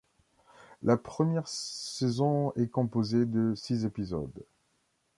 [0.81, 4.43] La première saison est composée de six épisodes.